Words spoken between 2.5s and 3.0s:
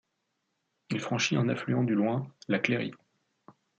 Cléry.